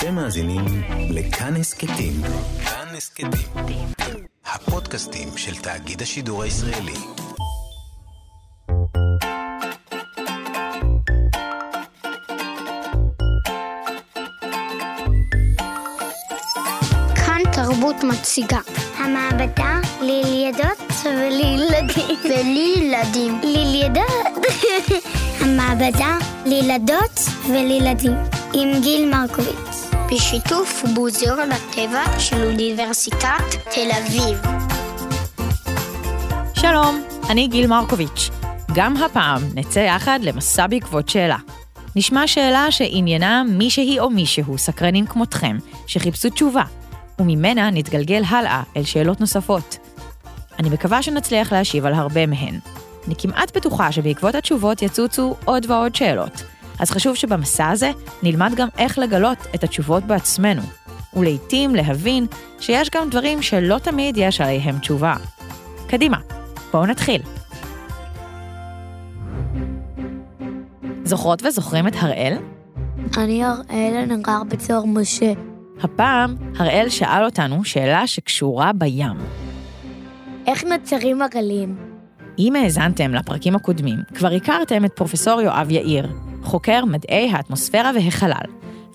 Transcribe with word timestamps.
אתם 0.00 0.14
מאזינים 0.14 0.64
לכאן 1.10 1.56
הסכתים. 1.56 2.12
כאן 2.64 2.96
הסכתים. 2.96 3.86
הפודקאסטים 4.46 5.28
של 5.36 5.54
תאגיד 5.54 6.02
השידור 6.02 6.42
הישראלי. 6.42 6.94
כאן 17.14 17.42
תרבות 17.52 17.96
מציגה. 18.04 18.60
המעבדה 18.96 19.80
לילדות 20.00 20.92
ולילדים. 21.04 22.18
ולילדים. 22.30 23.40
לילדות. 23.42 24.46
המעבדה 25.40 26.18
לילדות 26.46 27.20
ולילדים. 27.48 28.16
עם 28.54 28.80
גיל 28.82 29.10
מרקוביץ. 29.10 29.69
בשיתוף 30.12 30.84
מוזיאון 30.94 31.52
הטבע 31.52 32.18
של 32.18 32.44
אוניברסיטת 32.44 33.44
תל 33.74 33.90
אביב. 33.98 34.38
שלום, 36.54 37.02
אני 37.30 37.48
גיל 37.48 37.66
מרקוביץ'. 37.66 38.30
גם 38.74 38.96
הפעם 38.96 39.42
נצא 39.54 39.78
יחד 39.78 40.18
למסע 40.22 40.66
בעקבות 40.66 41.08
שאלה. 41.08 41.36
נשמע 41.96 42.26
שאלה 42.26 42.70
שעניינה 42.70 43.42
מישהי 43.48 43.98
או 43.98 44.10
מישהו 44.10 44.58
סקרנים 44.58 45.06
כמותכם, 45.06 45.56
שחיפשו 45.86 46.30
תשובה, 46.30 46.64
וממנה 47.18 47.70
נתגלגל 47.70 48.22
הלאה 48.28 48.62
אל 48.76 48.84
שאלות 48.84 49.20
נוספות. 49.20 49.78
אני 50.58 50.70
מקווה 50.70 51.02
שנצליח 51.02 51.52
להשיב 51.52 51.86
על 51.86 51.94
הרבה 51.94 52.26
מהן. 52.26 52.58
אני 53.06 53.14
כמעט 53.18 53.56
בטוחה 53.56 53.92
שבעקבות 53.92 54.34
התשובות 54.34 54.82
יצוצו 54.82 55.36
עוד 55.44 55.70
ועוד 55.70 55.94
שאלות, 55.94 56.42
אז 56.80 56.90
חשוב 56.90 57.16
שבמסע 57.16 57.68
הזה 57.68 57.90
נלמד 58.22 58.52
גם 58.56 58.68
איך 58.78 58.98
לגלות 58.98 59.38
את 59.54 59.64
התשובות 59.64 60.04
בעצמנו, 60.04 60.62
ולעיתים 61.16 61.74
להבין 61.74 62.26
שיש 62.60 62.90
גם 62.90 63.10
דברים 63.10 63.42
שלא 63.42 63.78
תמיד 63.78 64.16
יש 64.18 64.40
עליהם 64.40 64.78
תשובה. 64.78 65.14
קדימה, 65.88 66.16
בואו 66.72 66.86
נתחיל. 66.86 67.22
זוכרות 71.04 71.42
וזוכרים 71.42 71.86
את 71.88 71.94
הראל? 71.98 72.36
אני 73.16 73.44
אראל, 73.44 73.94
אני 74.02 74.22
גר 74.22 74.42
בצור 74.48 74.86
משה. 74.86 75.32
הפעם 75.82 76.36
הראל 76.56 76.88
שאל 76.88 77.24
אותנו 77.24 77.64
שאלה 77.64 78.06
שקשורה 78.06 78.72
בים. 78.72 79.16
איך 80.46 80.64
נוצרים 80.64 81.22
הגלים? 81.22 81.76
אם 82.38 82.56
האזנתם 82.56 83.14
לפרקים 83.14 83.56
הקודמים, 83.56 83.98
כבר 84.14 84.32
הכרתם 84.32 84.84
את 84.84 84.92
פרופסור 84.92 85.40
יואב 85.40 85.70
יאיר, 85.70 86.08
חוקר 86.42 86.84
מדעי 86.84 87.30
האטמוספירה 87.30 87.90
והחלל, 87.94 88.46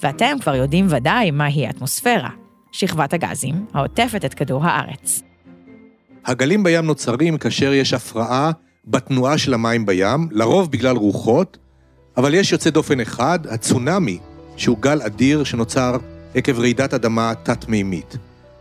ואתם 0.04 0.38
כבר 0.42 0.56
יודעים 0.56 0.88
ודאי 0.90 1.32
מהי 1.32 1.68
האטמוספירה, 1.68 2.30
שכבת 2.72 3.14
הגזים 3.14 3.66
העוטפת 3.74 4.26
את 4.26 4.34
כדור 4.34 4.66
הארץ. 4.66 5.22
הגלים 6.26 6.64
בים 6.64 6.86
נוצרים 6.86 7.38
כאשר 7.38 7.74
יש 7.74 7.94
הפרעה 7.94 8.52
בתנועה 8.88 9.38
של 9.38 9.54
המים 9.54 9.86
בים, 9.86 10.28
לרוב 10.32 10.72
בגלל 10.72 10.96
רוחות, 10.96 11.58
אבל 12.18 12.34
יש 12.34 12.52
יוצא 12.52 12.70
דופן 12.70 13.00
אחד, 13.00 13.40
הצונאמי, 13.50 14.20
שהוא 14.58 14.78
גל 14.80 15.02
אדיר 15.02 15.44
שנוצר 15.44 15.98
עקב 16.36 16.60
רעידת 16.60 16.94
אדמה 16.94 17.34
תת-מימית. 17.44 18.18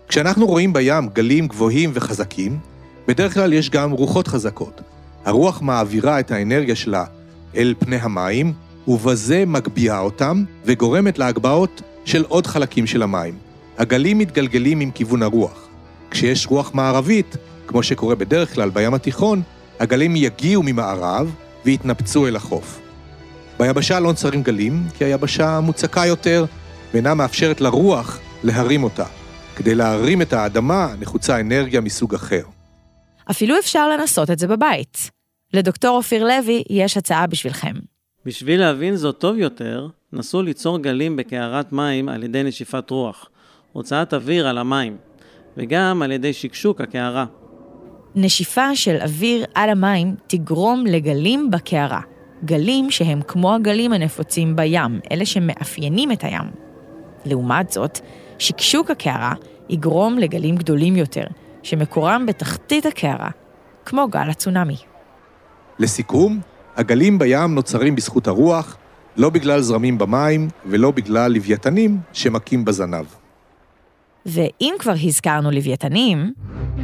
כשאנחנו 0.08 0.46
רואים 0.46 0.72
בים 0.72 1.08
גלים 1.08 1.48
גבוהים 1.48 1.90
וחזקים, 1.94 2.58
בדרך 3.08 3.34
כלל 3.34 3.52
יש 3.52 3.70
גם 3.70 3.90
רוחות 3.90 4.28
חזקות. 4.28 4.80
הרוח 5.24 5.62
מעבירה 5.62 6.20
את 6.20 6.30
האנרגיה 6.30 6.74
שלה 6.74 7.04
אל 7.56 7.74
פני 7.78 7.96
המים, 7.96 8.52
ובזה 8.88 9.44
מגביהה 9.46 10.00
אותם 10.00 10.44
וגורמת 10.64 11.18
להגבהות 11.18 11.82
של 12.04 12.24
עוד 12.28 12.46
חלקים 12.46 12.86
של 12.86 13.02
המים. 13.02 13.38
הגלים 13.78 14.18
מתגלגלים 14.18 14.80
עם 14.80 14.90
כיוון 14.90 15.22
הרוח. 15.22 15.68
כשיש 16.10 16.46
רוח 16.46 16.74
מערבית, 16.74 17.36
כמו 17.66 17.82
שקורה 17.82 18.14
בדרך 18.14 18.54
כלל 18.54 18.70
בים 18.70 18.94
התיכון, 18.94 19.42
הגלים 19.80 20.16
יגיעו 20.16 20.62
ממערב 20.62 21.34
ויתנפצו 21.64 22.26
אל 22.26 22.36
החוף. 22.36 22.80
ביבשה 23.58 24.00
לא 24.00 24.06
נוצרים 24.06 24.42
גלים, 24.42 24.86
כי 24.98 25.04
היבשה 25.04 25.60
מוצקה 25.60 26.06
יותר 26.06 26.44
ואינה 26.92 27.14
מאפשרת 27.14 27.60
לרוח 27.60 28.18
להרים 28.42 28.84
אותה. 28.84 29.04
כדי 29.56 29.74
להרים 29.74 30.22
את 30.22 30.32
האדמה 30.32 30.94
נחוצה 31.00 31.40
אנרגיה 31.40 31.80
מסוג 31.80 32.14
אחר. 32.14 32.42
אפילו 33.30 33.58
אפשר 33.58 33.88
לנסות 33.88 34.30
את 34.30 34.38
זה 34.38 34.46
בבית. 34.46 35.10
לדוקטור 35.52 35.96
אופיר 35.96 36.24
לוי 36.24 36.62
יש 36.70 36.96
הצעה 36.96 37.26
בשבילכם. 37.26 37.93
בשביל 38.26 38.60
להבין 38.60 38.96
זאת 38.96 39.18
טוב 39.18 39.38
יותר, 39.38 39.88
נסו 40.12 40.42
ליצור 40.42 40.78
גלים 40.78 41.16
בקערת 41.16 41.72
מים 41.72 42.08
על 42.08 42.22
ידי 42.22 42.42
נשיפת 42.42 42.90
רוח, 42.90 43.28
הוצאת 43.72 44.14
אוויר 44.14 44.48
על 44.48 44.58
המים, 44.58 44.96
וגם 45.56 46.02
על 46.02 46.12
ידי 46.12 46.32
שקשוק 46.32 46.80
הקערה. 46.80 47.24
נשיפה 48.14 48.76
של 48.76 48.96
אוויר 49.02 49.44
על 49.54 49.70
המים 49.70 50.14
תגרום 50.26 50.86
לגלים 50.86 51.50
בקערה. 51.50 52.00
גלים 52.44 52.90
שהם 52.90 53.22
כמו 53.22 53.54
הגלים 53.54 53.92
הנפוצים 53.92 54.56
בים, 54.56 55.00
אלה 55.12 55.26
שמאפיינים 55.26 56.12
את 56.12 56.24
הים. 56.24 56.50
לעומת 57.24 57.70
זאת, 57.70 58.00
שקשוק 58.38 58.90
הקערה 58.90 59.32
יגרום 59.68 60.18
לגלים 60.18 60.56
גדולים 60.56 60.96
יותר, 60.96 61.24
שמקורם 61.62 62.26
בתחתית 62.26 62.86
הקערה, 62.86 63.30
כמו 63.84 64.08
גל 64.08 64.30
הצונאמי. 64.30 64.76
לסיכום, 65.78 66.40
הגלים 66.76 67.18
בים 67.18 67.54
נוצרים 67.54 67.96
בזכות 67.96 68.26
הרוח, 68.26 68.76
לא 69.16 69.30
בגלל 69.30 69.60
זרמים 69.60 69.98
במים 69.98 70.48
ולא 70.66 70.90
בגלל 70.90 71.32
לוויתנים 71.32 71.98
שמכים 72.12 72.64
בזנב. 72.64 73.06
ואם 74.26 74.74
כבר 74.78 74.94
הזכרנו 75.04 75.50
לוויתנים, 75.50 76.32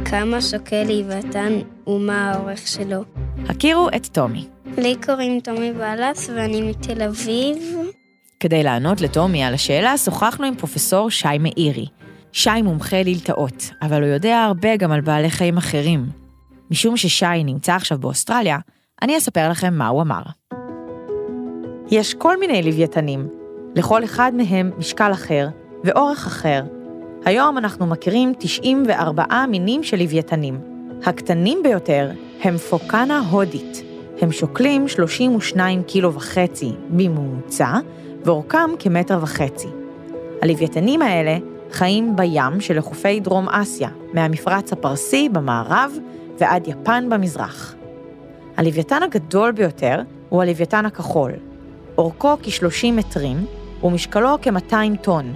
כמה 0.05 0.41
שוקל 0.41 0.83
לוויתן 0.83 1.59
ומה 1.87 2.31
האורך 2.31 2.67
שלו? 2.67 3.03
הכירו 3.49 3.89
את 3.95 4.07
טומי. 4.07 4.47
לי 4.77 4.95
קוראים 5.05 5.39
תומי 5.39 5.73
בלס 5.73 6.29
ואני 6.29 6.61
מתל 6.69 7.01
אביב. 7.01 7.57
כדי 8.39 8.63
לענות 8.63 9.01
לטומי 9.01 9.43
על 9.43 9.53
השאלה, 9.53 9.97
שוחחנו 9.97 10.45
עם 10.45 10.55
פרופסור 10.55 11.09
שי 11.09 11.37
מאירי. 11.39 11.85
שי 12.31 12.61
מומחה 12.63 13.03
ללטאות, 13.03 13.71
אבל 13.81 14.03
הוא 14.03 14.11
יודע 14.11 14.43
הרבה 14.43 14.75
גם 14.75 14.91
על 14.91 15.01
בעלי 15.01 15.29
חיים 15.29 15.57
אחרים. 15.57 16.05
משום 16.71 16.97
ששי 16.97 17.43
נמצא 17.45 17.75
עכשיו 17.75 17.97
באוסטרליה, 17.97 18.57
אני 19.01 19.17
אספר 19.17 19.49
לכם 19.49 19.73
מה 19.73 19.87
הוא 19.87 20.01
אמר. 20.01 20.21
יש 21.91 22.13
כל 22.13 22.39
מיני 22.39 22.63
לוויתנים, 22.63 23.27
לכל 23.75 24.03
אחד 24.03 24.31
מהם 24.35 24.71
משקל 24.77 25.11
אחר 25.11 25.47
ואורך 25.83 26.27
אחר. 26.27 26.63
היום 27.25 27.57
אנחנו 27.57 27.85
מכירים 27.85 28.33
94 28.37 29.23
מינים 29.47 29.83
של 29.83 29.97
לוויתנים. 29.97 30.59
הקטנים 31.05 31.59
ביותר 31.63 32.11
הם 32.41 32.57
פוקנה 32.57 33.19
הודית. 33.19 33.83
הם 34.21 34.31
שוקלים 34.31 34.87
32 34.87 35.83
קילו 35.83 36.13
וחצי 36.13 36.71
בממוצע, 36.89 37.73
ואורכם 38.25 38.69
כמטר 38.79 39.19
וחצי. 39.21 39.67
הלוויתנים 40.41 41.01
האלה 41.01 41.37
חיים 41.71 42.15
בים 42.15 42.61
שלחופי 42.61 43.19
דרום 43.19 43.49
אסיה, 43.49 43.89
מהמפרץ 44.13 44.73
הפרסי 44.73 45.29
במערב 45.29 45.91
ועד 46.39 46.67
יפן 46.67 47.09
במזרח. 47.09 47.75
הלוויתן 48.61 49.03
הגדול 49.03 49.51
ביותר 49.51 50.01
הוא 50.29 50.41
הלוויתן 50.41 50.85
הכחול. 50.85 51.31
אורכו 51.97 52.37
כ-30 52.43 52.91
מטרים 52.91 53.45
ומשקלו 53.83 54.37
כ-200 54.41 54.97
טון. 55.01 55.33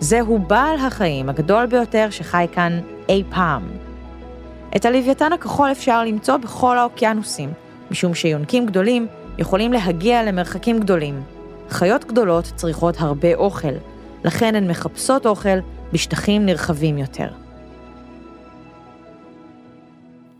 זהו 0.00 0.38
בעל 0.38 0.78
החיים 0.78 1.28
הגדול 1.28 1.66
ביותר 1.66 2.06
שחי 2.10 2.46
כאן 2.52 2.80
אי 3.08 3.24
פעם. 3.30 3.62
את 4.76 4.84
הלוויתן 4.84 5.32
הכחול 5.32 5.72
אפשר 5.72 6.04
למצוא 6.04 6.36
בכל 6.36 6.78
האוקיינוסים, 6.78 7.52
משום 7.90 8.14
שיונקים 8.14 8.66
גדולים 8.66 9.06
יכולים 9.38 9.72
להגיע 9.72 10.22
למרחקים 10.22 10.80
גדולים. 10.80 11.22
חיות 11.70 12.04
גדולות 12.04 12.52
צריכות 12.56 12.94
הרבה 12.98 13.34
אוכל, 13.34 13.74
לכן 14.24 14.54
הן 14.54 14.70
מחפשות 14.70 15.26
אוכל 15.26 15.58
בשטחים 15.92 16.46
נרחבים 16.46 16.98
יותר. 16.98 17.28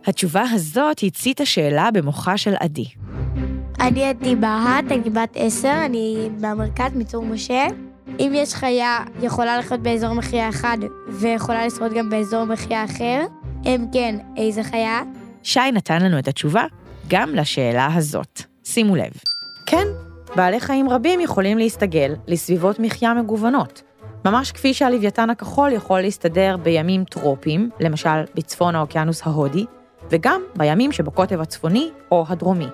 התשובה 0.06 0.43
הזאת 0.50 1.00
הציתה 1.06 1.44
שאלה 1.44 1.91
במוחה 1.91 2.37
של 2.37 2.55
עדי. 2.61 2.85
אני 3.81 4.05
עדי 4.05 4.37
בהט, 4.37 4.85
אני 4.91 5.11
בת 5.11 5.32
עשר, 5.35 5.82
אני 5.85 6.29
במרכז 6.41 6.91
מצור 6.94 7.25
משה. 7.25 7.67
אם 8.20 8.32
יש 8.35 8.55
חיה 8.55 8.99
יכולה 9.23 9.58
לחיות 9.58 9.81
באזור 9.81 10.12
מחיה 10.12 10.49
אחד 10.49 10.79
ויכולה 11.08 11.67
לשרוד 11.67 11.93
גם 11.94 12.11
באזור 12.11 12.44
מחיה 12.44 12.85
אחר, 12.85 13.26
אם 13.64 13.85
כן, 13.93 14.17
איזה 14.37 14.62
חיה? 14.62 15.02
שי 15.43 15.61
נתן 15.73 16.03
לנו 16.03 16.19
את 16.19 16.29
התשובה 16.29 16.64
גם 17.08 17.35
לשאלה 17.35 17.88
הזאת. 17.94 18.43
שימו 18.64 18.96
לב. 18.96 19.11
כן, 19.67 19.87
בעלי 20.37 20.61
חיים 20.61 20.91
רבים 20.91 21.20
יכולים 21.20 21.58
להסתגל 21.58 22.14
לסביבות 22.26 22.79
מחיה 22.79 23.14
מגוונות. 23.14 23.82
ממש 24.25 24.53
כפי 24.53 24.75
שהלוויתן 24.75 25.31
הכחול 25.31 25.73
יכול 25.73 26.00
להסתדר 26.00 26.56
בימים 26.62 27.05
טרופיים, 27.05 27.70
למשל 27.81 28.23
בצפון 28.35 28.75
האוקיינוס 28.75 29.26
ההודי, 29.26 29.64
וגם 30.11 30.43
בימים 30.57 30.93
שבקוטב 30.93 31.41
הצפוני 31.41 31.91
או 32.11 32.25
הדרומי. 32.29 32.69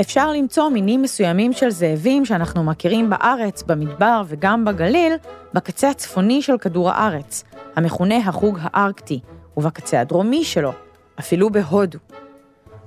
אפשר 0.00 0.32
למצוא 0.32 0.68
מינים 0.68 1.02
מסוימים 1.02 1.52
של 1.52 1.70
זאבים 1.70 2.24
שאנחנו 2.24 2.64
מכירים 2.64 3.10
בארץ, 3.10 3.62
במדבר 3.62 4.22
וגם 4.26 4.64
בגליל, 4.64 5.12
בקצה 5.54 5.90
הצפוני 5.90 6.42
של 6.42 6.58
כדור 6.58 6.90
הארץ, 6.90 7.44
המכונה 7.76 8.16
החוג 8.16 8.58
הארקטי, 8.62 9.20
ובקצה 9.56 10.00
הדרומי 10.00 10.44
שלו, 10.44 10.72
אפילו 11.20 11.50
בהודו. 11.50 11.98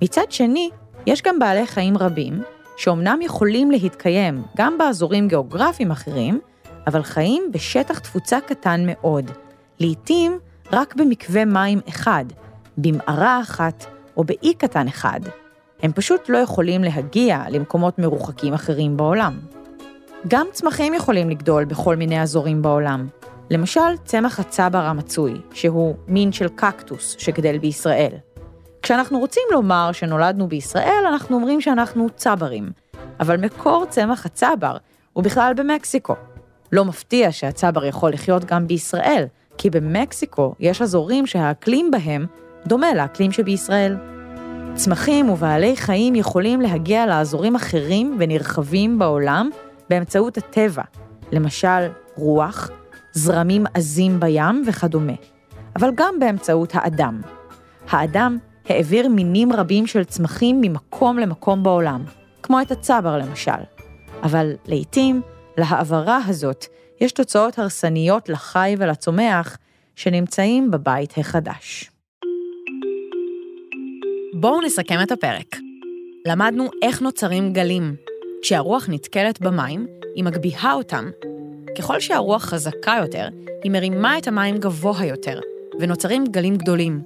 מצד 0.01 0.31
שני, 0.31 0.69
יש 1.07 1.21
גם 1.21 1.39
בעלי 1.39 1.67
חיים 1.67 1.97
רבים, 1.97 2.41
שאומנם 2.77 3.19
יכולים 3.21 3.71
להתקיים 3.71 4.43
גם 4.57 4.77
באזורים 4.77 5.27
גיאוגרפיים 5.27 5.91
אחרים, 5.91 6.39
אבל 6.87 7.03
חיים 7.03 7.43
בשטח 7.51 7.99
תפוצה 7.99 8.39
קטן 8.47 8.81
מאוד, 8.85 9.31
לעתים 9.79 10.39
רק 10.71 10.95
במקווה 10.95 11.45
מים 11.45 11.79
אחד, 11.89 12.25
במערה 12.81 13.41
אחת 13.41 13.85
או 14.17 14.23
באי 14.23 14.53
קטן 14.53 14.87
אחד. 14.87 15.19
הם 15.83 15.91
פשוט 15.91 16.29
לא 16.29 16.37
יכולים 16.37 16.83
להגיע 16.83 17.43
למקומות 17.49 17.99
מרוחקים 17.99 18.53
אחרים 18.53 18.97
בעולם. 18.97 19.39
גם 20.27 20.47
צמחים 20.51 20.93
יכולים 20.93 21.29
לגדול 21.29 21.65
בכל 21.65 21.95
מיני 21.95 22.21
אזורים 22.21 22.61
בעולם. 22.61 23.07
למשל, 23.49 23.97
צמח 24.05 24.39
הצבר 24.39 24.85
המצוי, 24.85 25.33
שהוא 25.53 25.95
מין 26.07 26.31
של 26.31 26.47
קקטוס 26.49 27.15
שגדל 27.19 27.57
בישראל. 27.57 28.11
כשאנחנו 28.81 29.19
רוצים 29.19 29.43
לומר 29.51 29.91
שנולדנו 29.91 30.47
בישראל, 30.47 31.03
אנחנו 31.09 31.35
אומרים 31.35 31.61
שאנחנו 31.61 32.07
צברים, 32.15 32.69
אבל 33.19 33.37
מקור 33.37 33.85
צמח 33.89 34.25
הצבר 34.25 34.77
הוא 35.13 35.23
בכלל 35.23 35.53
במקסיקו. 35.55 36.15
לא 36.71 36.85
מפתיע 36.85 37.31
שהצבר 37.31 37.85
יכול 37.85 38.13
לחיות 38.13 38.45
גם 38.45 38.67
בישראל, 38.67 39.25
כי 39.57 39.69
במקסיקו 39.69 40.55
יש 40.59 40.81
אזורים 40.81 41.25
שהאקלים 41.25 41.91
בהם 41.91 42.25
דומה 42.67 42.93
לאקלים 42.93 43.31
שבישראל. 43.31 43.97
צמחים 44.75 45.29
ובעלי 45.29 45.75
חיים 45.75 46.15
יכולים 46.15 46.61
להגיע 46.61 47.05
לאזורים 47.05 47.55
אחרים 47.55 48.17
ונרחבים 48.19 48.99
בעולם 48.99 49.49
באמצעות 49.89 50.37
הטבע, 50.37 50.83
למשל 51.31 51.87
רוח, 52.15 52.69
זרמים 53.13 53.65
עזים 53.73 54.19
בים 54.19 54.63
וכדומה, 54.67 55.13
אבל 55.75 55.91
גם 55.95 56.15
באמצעות 56.19 56.71
האדם. 56.75 57.21
האדם 57.89 58.37
העביר 58.69 59.09
מינים 59.09 59.53
רבים 59.53 59.87
של 59.87 60.03
צמחים 60.03 60.61
ממקום 60.61 61.19
למקום 61.19 61.63
בעולם, 61.63 62.03
כמו 62.43 62.61
את 62.61 62.71
הצבר 62.71 63.17
למשל. 63.17 63.51
אבל 64.23 64.53
לעתים, 64.65 65.21
להעברה 65.57 66.19
הזאת 66.27 66.65
יש 67.01 67.11
תוצאות 67.11 67.59
הרסניות 67.59 68.29
לחי 68.29 68.75
ולצומח 68.77 69.57
שנמצאים 69.95 70.71
בבית 70.71 71.17
החדש. 71.17 71.91
בואו 74.33 74.61
נסכם 74.61 74.99
את 75.03 75.11
הפרק. 75.11 75.55
למדנו 76.27 76.69
איך 76.81 77.01
נוצרים 77.01 77.53
גלים. 77.53 77.95
כשהרוח 78.41 78.89
נתקלת 78.89 79.41
במים, 79.41 79.87
היא 80.15 80.23
מגביהה 80.23 80.73
אותם. 80.73 81.09
ככל 81.77 81.99
שהרוח 81.99 82.43
חזקה 82.43 82.97
יותר, 83.01 83.27
היא 83.63 83.71
מרימה 83.71 84.17
את 84.17 84.27
המים 84.27 84.57
גבוה 84.57 85.05
יותר, 85.05 85.39
ונוצרים 85.79 86.25
גלים 86.25 86.55
גדולים. 86.55 87.01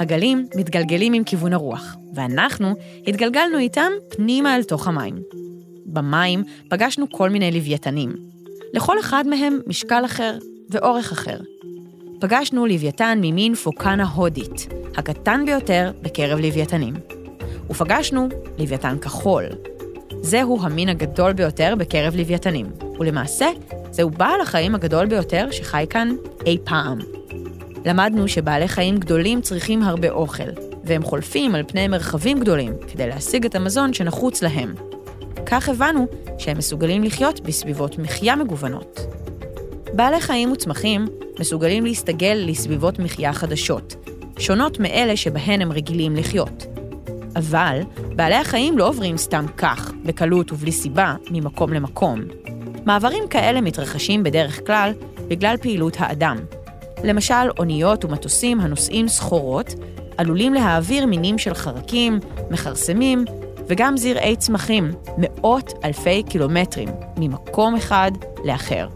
הגלים 0.00 0.46
מתגלגלים 0.56 1.12
עם 1.12 1.24
כיוון 1.24 1.52
הרוח, 1.52 1.96
ואנחנו 2.14 2.74
התגלגלנו 3.06 3.58
איתם 3.58 3.90
פנימה 4.08 4.56
אל 4.56 4.62
תוך 4.62 4.88
המים. 4.88 5.14
במים 5.86 6.44
פגשנו 6.70 7.10
כל 7.10 7.30
מיני 7.30 7.50
לוויתנים. 7.50 8.12
לכל 8.72 9.00
אחד 9.00 9.24
מהם 9.26 9.60
משקל 9.66 10.04
אחר 10.04 10.38
ואורך 10.70 11.12
אחר. 11.12 11.38
פגשנו 12.20 12.66
לוויתן 12.66 13.18
ממין 13.22 13.54
פוקנה 13.54 14.04
הודית, 14.04 14.68
הקטן 14.96 15.42
ביותר 15.46 15.90
בקרב 16.02 16.38
לוויתנים. 16.38 16.94
ופגשנו 17.70 18.28
לוויתן 18.58 18.98
כחול. 18.98 19.44
זהו 20.20 20.58
המין 20.62 20.88
הגדול 20.88 21.32
ביותר 21.32 21.74
בקרב 21.78 22.16
לוויתנים, 22.16 22.66
ולמעשה, 22.98 23.46
זהו 23.90 24.10
בעל 24.10 24.40
החיים 24.40 24.74
הגדול 24.74 25.06
ביותר 25.06 25.50
שחי 25.50 25.86
כאן 25.90 26.08
אי 26.46 26.58
פעם. 26.64 26.98
למדנו 27.84 28.28
שבעלי 28.28 28.68
חיים 28.68 28.98
גדולים 28.98 29.40
צריכים 29.40 29.82
הרבה 29.82 30.10
אוכל, 30.10 30.50
והם 30.84 31.02
חולפים 31.02 31.54
על 31.54 31.62
פני 31.68 31.88
מרחבים 31.88 32.40
גדולים 32.40 32.72
כדי 32.92 33.08
להשיג 33.08 33.44
את 33.44 33.54
המזון 33.54 33.92
שנחוץ 33.92 34.42
להם. 34.42 34.74
כך 35.46 35.68
הבנו 35.68 36.06
שהם 36.38 36.58
מסוגלים 36.58 37.04
לחיות 37.04 37.40
בסביבות 37.40 37.98
מחיה 37.98 38.36
מגוונות. 38.36 39.19
בעלי 39.92 40.20
חיים 40.20 40.52
וצמחים 40.52 41.06
מסוגלים 41.40 41.84
להסתגל 41.84 42.44
לסביבות 42.46 42.98
מחיה 42.98 43.32
חדשות, 43.32 43.94
שונות 44.38 44.80
מאלה 44.80 45.16
שבהן 45.16 45.62
הם 45.62 45.72
רגילים 45.72 46.16
לחיות. 46.16 46.66
אבל 47.36 47.80
בעלי 48.16 48.34
החיים 48.34 48.78
לא 48.78 48.88
עוברים 48.88 49.16
סתם 49.16 49.46
כך, 49.56 49.92
בקלות 50.04 50.52
ובלי 50.52 50.72
סיבה, 50.72 51.14
ממקום 51.30 51.72
למקום. 51.72 52.20
מעברים 52.86 53.28
כאלה 53.28 53.60
מתרחשים 53.60 54.22
בדרך 54.22 54.66
כלל 54.66 54.92
בגלל 55.28 55.56
פעילות 55.56 55.96
האדם. 55.98 56.36
למשל, 57.04 57.50
אוניות 57.58 58.04
ומטוסים 58.04 58.60
הנושאים 58.60 59.08
סחורות 59.08 59.74
עלולים 60.16 60.54
להעביר 60.54 61.06
מינים 61.06 61.38
של 61.38 61.54
חרקים, 61.54 62.20
מכרסמים 62.50 63.24
וגם 63.68 63.96
זרעי 63.96 64.36
צמחים 64.36 64.92
מאות 65.18 65.72
אלפי 65.84 66.22
קילומטרים 66.22 66.88
ממקום 67.16 67.74
אחד 67.76 68.10
לאחר. 68.44 68.88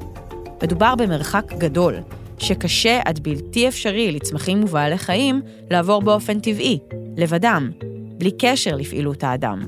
מדובר 0.63 0.95
במרחק 0.95 1.53
גדול, 1.59 1.95
שקשה 2.39 3.01
עד 3.05 3.19
בלתי 3.19 3.69
אפשרי 3.69 4.13
לצמחים 4.13 4.65
ובעלי 4.65 4.99
חיים 4.99 5.43
לעבור 5.71 6.03
באופן 6.03 6.41
טבעי, 6.41 6.79
לבדם, 7.17 7.71
בלי 8.19 8.31
קשר 8.39 8.77
לפעילות 8.77 9.25
האדם. 9.25 9.63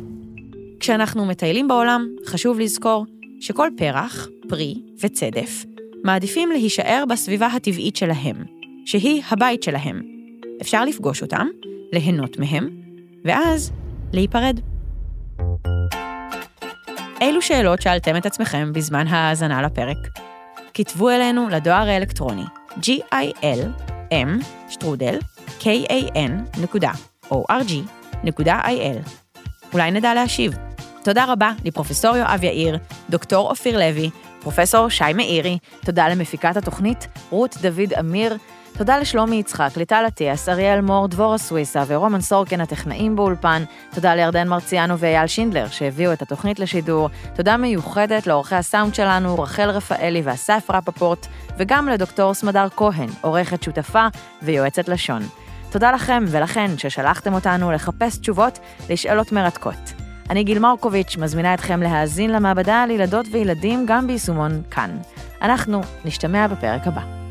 כשאנחנו 0.80 1.26
מטיילים 1.26 1.68
בעולם, 1.68 2.08
חשוב 2.26 2.60
לזכור 2.60 3.06
שכל 3.40 3.68
פרח, 3.76 4.28
פרי 4.48 4.74
וצדף 5.00 5.64
מעדיפים 6.04 6.50
להישאר 6.50 7.04
בסביבה 7.08 7.46
הטבעית 7.46 7.96
שלהם, 7.96 8.36
שהיא 8.86 9.22
הבית 9.30 9.62
שלהם. 9.62 10.02
אפשר 10.62 10.84
לפגוש 10.84 11.22
אותם, 11.22 11.46
ליהנות 11.92 12.38
מהם, 12.38 12.68
ואז 13.24 13.72
להיפרד. 14.12 14.60
אילו 17.20 17.42
שאלות 17.42 17.82
שאלתם 17.82 18.16
את 18.16 18.26
עצמכם 18.26 18.72
בזמן 18.72 19.06
ההאזנה 19.06 19.62
לפרק? 19.62 19.96
כתבו 20.78 21.10
אלינו 21.10 21.48
לדואר 21.48 21.88
האלקטרוני 21.88 22.44
gil.m. 22.76 24.28
אולי 29.72 29.90
נדע 29.90 30.14
להשיב. 30.14 30.52
תודה 31.04 31.24
רבה 31.28 31.52
לפרופסור 31.64 32.16
יואב 32.16 32.44
יאיר, 32.44 32.78
דוקטור 33.10 33.50
אופיר 33.50 33.78
לוי, 33.78 34.10
פרופסור 34.46 34.88
שי 34.88 35.12
מאירי, 35.14 35.58
תודה 35.84 36.08
למפיקת 36.08 36.56
התוכנית 36.56 37.08
רות 37.30 37.56
דוד 37.62 37.92
אמיר, 38.00 38.36
תודה 38.78 38.98
לשלומי 38.98 39.36
יצחק, 39.36 39.76
ליטל 39.76 40.04
אטיאס, 40.06 40.48
אריאל 40.48 40.80
מור, 40.80 41.08
דבורה 41.08 41.38
סוויסה 41.38 41.84
ורומן 41.86 42.20
סורקן 42.20 42.60
הטכנאים 42.60 43.16
באולפן, 43.16 43.64
תודה 43.94 44.14
לירדן 44.14 44.48
מרציאנו 44.48 44.98
ואייל 44.98 45.26
שינדלר 45.26 45.68
שהביאו 45.68 46.12
את 46.12 46.22
התוכנית 46.22 46.58
לשידור, 46.58 47.08
תודה 47.34 47.56
מיוחדת 47.56 48.26
לעורכי 48.26 48.54
הסאונד 48.54 48.94
שלנו, 48.94 49.42
רחל 49.42 49.70
רפאלי 49.70 50.22
ואסף 50.24 50.66
רפפורט, 50.70 51.26
וגם 51.58 51.88
לדוקטור 51.88 52.34
סמדר 52.34 52.66
כהן, 52.76 53.08
עורכת 53.20 53.62
שותפה 53.62 54.06
ויועצת 54.42 54.88
לשון. 54.88 55.22
תודה 55.70 55.92
לכם 55.92 56.24
ולכן 56.28 56.70
ששלחתם 56.78 57.34
אותנו 57.34 57.72
לחפש 57.72 58.18
תשובות 58.18 58.58
לשאלות 58.90 59.32
מרתקות. 59.32 59.95
אני 60.30 60.44
גיל 60.44 60.58
מרקוביץ', 60.58 61.16
מזמינה 61.16 61.54
אתכם 61.54 61.82
להאזין 61.82 62.30
למעבדה 62.30 62.82
על 62.82 62.90
ילדות 62.90 63.26
וילדים 63.32 63.84
גם 63.88 64.06
ביישומון 64.06 64.62
כאן. 64.70 64.98
אנחנו 65.42 65.80
נשתמע 66.04 66.46
בפרק 66.46 66.86
הבא. 66.86 67.25